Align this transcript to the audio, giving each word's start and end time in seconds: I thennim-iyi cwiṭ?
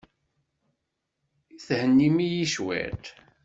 I 1.55 1.57
thennim-iyi 1.65 2.45
cwiṭ? 2.53 3.05